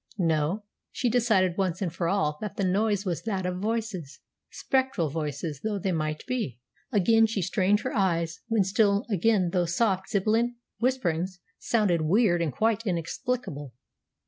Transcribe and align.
No. 0.17 0.63
She 0.91 1.11
decided 1.11 1.57
once 1.59 1.79
and 1.79 1.93
for 1.93 2.09
all 2.09 2.39
that 2.41 2.57
the 2.57 2.63
noise 2.63 3.05
was 3.05 3.21
that 3.21 3.45
of 3.45 3.59
voices, 3.59 4.19
spectral 4.49 5.09
voices 5.11 5.61
though 5.63 5.77
they 5.77 5.91
might 5.91 6.25
be. 6.25 6.59
Again 6.91 7.27
she 7.27 7.43
strained 7.43 7.81
her 7.81 7.93
eyes, 7.95 8.39
when 8.47 8.63
still 8.63 9.05
again 9.11 9.51
those 9.51 9.75
soft, 9.75 10.09
sibilant 10.09 10.55
whisperings 10.79 11.39
sounded 11.59 12.01
weird 12.01 12.41
and 12.41 12.51
quite 12.51 12.83
inexplicable. 12.87 13.75